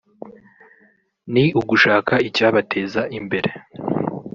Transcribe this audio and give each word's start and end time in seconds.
ni 1.33 1.45
ugushaka 1.61 2.13
icyabateza 2.29 3.01
imbere 3.17 3.49